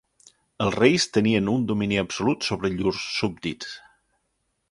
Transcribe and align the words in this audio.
Els 0.63 0.77
reis 0.79 1.03
tenien 1.17 1.51
un 1.57 1.67
domini 1.73 2.01
absolut 2.03 2.47
sobre 2.49 2.73
llurs 2.79 3.05
súbdits. 3.21 3.77